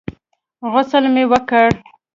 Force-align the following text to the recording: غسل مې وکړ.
غسل 0.73 1.05
مې 1.13 1.23
وکړ. 1.31 1.69